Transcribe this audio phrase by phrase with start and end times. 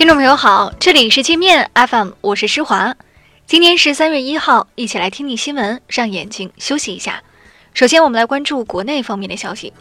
[0.00, 2.96] 听众朋友好，这里是界面 FM，我是施华。
[3.46, 7.22] 今天是三月一号，一起来听听新闻，让眼睛休息一下。
[7.74, 9.74] 首先，我们来关注国内方面的消息。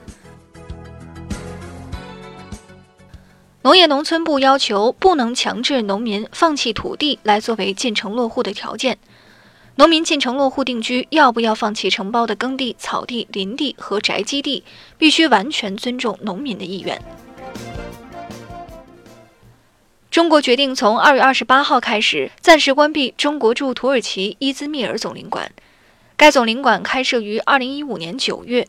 [3.62, 8.98] 农业农村部要求不能强制农民放弃土地来作为进城落户的条件。
[9.76, 14.66] 农民进城落户定居，要不要放弃承包的耕地、草地、林地和宅基地，
[14.98, 17.02] 必须完全尊重农民的意愿。
[20.12, 25.52] 中国决定从二月二十八号开始暂时关闭中国驻土耳其伊兹密尔总领馆。
[26.18, 28.68] 该总领馆开设于二零一五年九月。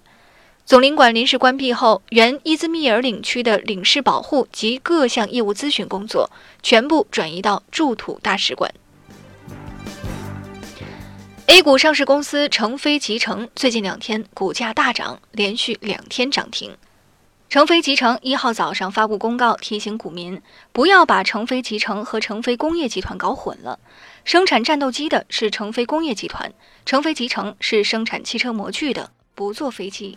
[0.66, 6.30] 总领馆临时关闭后，原伊兹密尔领区的领事保护及各项业务咨询工作
[6.62, 8.72] 全部转移到驻土大使馆。
[11.46, 16.76] A 股上市公司成飞集成最近两天股价大涨，连续两天涨停。
[17.50, 20.40] 成飞集成一号早上发布公告，提醒股民
[20.70, 23.80] 不要把成飞集成和成飞工业集团搞混了。
[24.24, 26.52] 生产战斗机的是成飞工业集团，
[26.87, 30.16] 成飞集成是生产汽车模具的，不做飞机。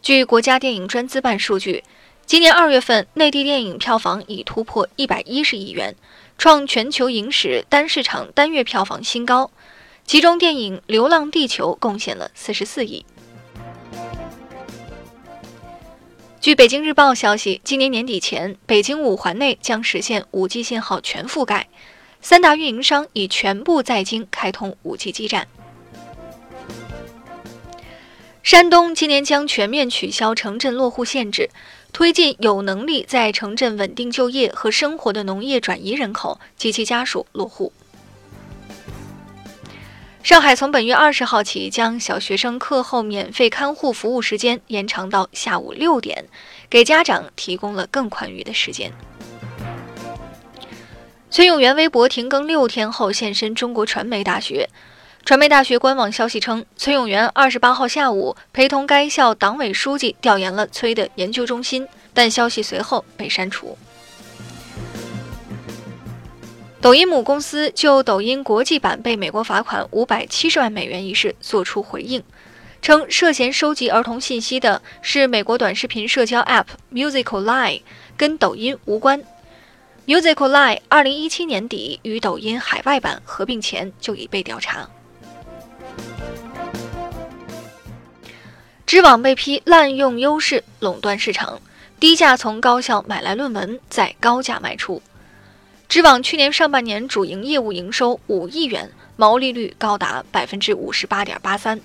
[0.00, 1.84] 据国家电影专资办数据，
[2.24, 5.94] 今年二月份内地电影票房已突破一百一十亿元。
[6.38, 9.50] 创全球影史单市场单月票房新高，
[10.06, 13.04] 其中电影《流浪地球》贡献了四十四亿。
[16.42, 21.68] 据北京日报消息，今年年底前，北京五环内将实现 5G 信号全覆盖，
[22.20, 25.46] 三大运营商已全部在京开通 5G 基站。
[28.42, 31.48] 山东今年将全面取消城镇落户限制。
[31.92, 37.72] 推进有能力在城镇稳定就业和生活的农业转移人口及其家属落户。
[40.22, 46.24] 上海从本月二十号起，将小学生课后免费看护服务时间延长到下午六点，
[46.70, 48.92] 给家长提供了更宽裕的时间。
[51.28, 54.68] 崔永元微博停更六天后现身中国传媒大学。
[55.24, 63.76] 传媒大学官网消息称，崔永元二十八号下午陪同该校党委书记调研了崔的研究中心，但消息随后被删除。
[66.82, 72.20] 抖音母公司就抖音国际版被美国罚款五百七十万美元一事作出回应，
[72.82, 77.82] 称涉嫌收集儿童信息的是美国短视频社交 App musical lie
[78.16, 79.22] 跟抖音无关。
[80.06, 84.90] Musical Line 二零一七年底与抖音海外版合并前就已被调查。
[88.84, 91.62] 知网被批滥用优势垄断市场，
[92.00, 95.00] 低价从高校买来论文，再高价卖出。
[95.92, 101.78] 知网去年上半年主营业务营收五亿元，毛利率高达百分之五十八点八三。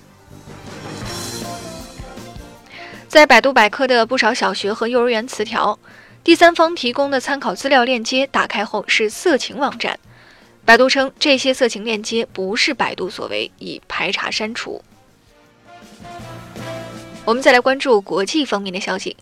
[3.06, 5.78] 在百度百科的不少小学和幼儿园词条，
[6.24, 9.98] 第三方提供的参考资料链接打开后是色情网站，
[10.64, 14.82] 百度称这些色情链接不是百度所为，已排查删除。
[17.26, 19.18] 我们再来关注国际方面的消息。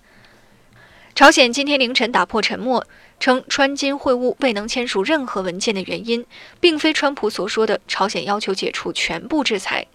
[1.16, 2.86] 朝鲜今天凌晨打破沉默，
[3.18, 6.26] 称川金会晤未能签署任何文件的原因，
[6.60, 9.86] 并非川普所说的朝鲜要求解除全部制裁。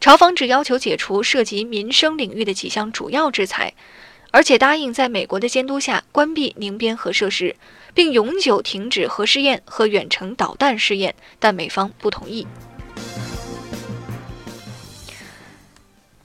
[0.00, 3.74] 朝方只要求解除涉及民生领域的几项主要制裁，
[4.32, 7.54] 而且答应在美国的监督下关闭宁边核设施，
[7.94, 12.44] 并永久停止核试验和远程导弹试验，但美方不同意。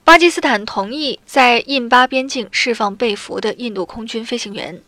[0.06, 4.80] 巴基斯坦同意在印巴边境释放被俘的印度空军飞行员。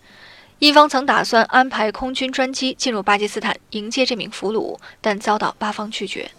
[0.60, 6.30] 印方曾打算安排空军专机进入巴基斯坦迎接这名俘虏，但遭到巴方拒绝。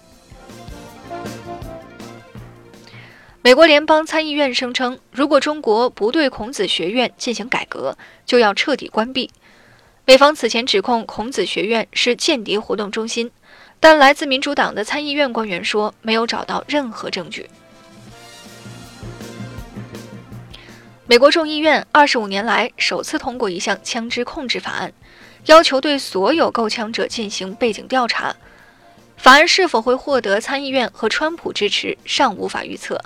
[3.42, 9.30] 美国联邦参议院声称，如果中国不对孔子学院进行改革，就要彻底关闭。
[10.06, 13.30] 美方此前指控孔子学院是间谍活动中心，
[13.82, 17.50] 但来自民主党的参议院官员说，没有找到任何证据。
[21.10, 24.94] 美国众议院二十五年来首次通过一项枪支控制法案，
[25.48, 28.36] 要求对所有购枪者进行背景调查。
[29.18, 33.02] 法案是否会获得参议院和川普支持，尚无法预测。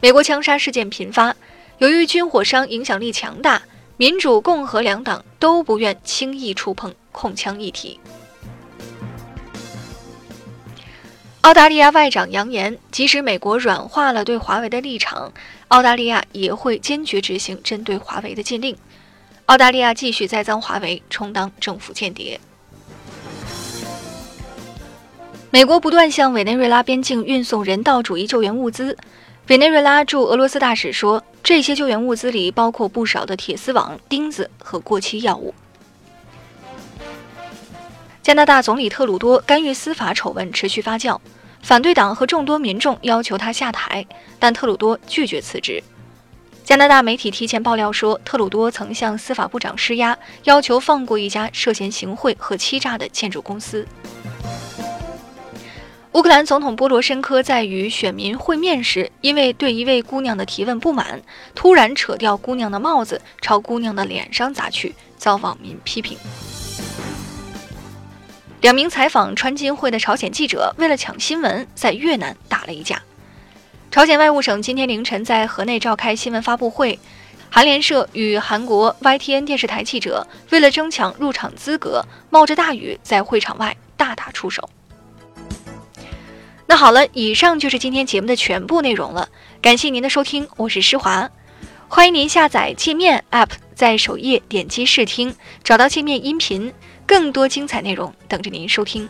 [0.00, 1.34] 美国枪杀事件频发，
[1.78, 3.62] 由于军火商影响力强大，
[3.96, 7.98] 民主、共和两党都不愿轻易触碰控枪议题。
[11.42, 15.32] 澳大利亚外长扬言，即使美国软化了对华为的立场，
[15.68, 18.76] 澳大利亚也会坚决执行针对华为的禁令。
[19.46, 22.38] 澳大利亚继续栽赃华为，充当政府间谍。
[25.50, 28.96] 美国不断向委内瑞拉边境运送人道主义救援物资，
[29.48, 35.54] 委内瑞拉驻俄罗斯大使说，这些救援物资里包括不少的铁丝网、钉子和过期药物。
[38.22, 41.18] 加拿大总理特鲁多干预司法丑闻持续发酵，
[41.62, 44.06] 反对党和众多民众要求他下台，
[44.38, 45.82] 但特鲁多拒绝辞职。
[46.62, 53.88] 加拿大媒体提前爆料说，特鲁多曾向司法部长施压，要求放过一家涉嫌行贿和欺诈的建筑公司。
[56.12, 61.22] 乌克兰总统波罗申科在与选民会面时，因为对一位姑娘的提问不满，
[61.54, 66.18] 突然扯掉姑娘的帽子，朝姑娘的脸上砸去，遭网民批评。
[68.60, 73.00] 两名采访川金会的朝鲜记者为了抢新闻，在越南打了一架。
[73.90, 76.98] 朝鲜外务省今天凌晨在河内召开新闻发布会，
[77.48, 84.68] 韩联社与韩国 YTN 电视台记者为了争抢入场资格，冒着大雨在会场外大打出手。
[86.66, 89.26] 那好了，以上就是今天节目的全部内容了，
[89.62, 91.30] 感谢您的收听，我是施华，
[91.92, 95.34] 欢迎您下载界面 App，在首页点击试听，
[95.64, 96.72] 找到界面音频，
[97.04, 99.08] 更多精彩内容等着您收听。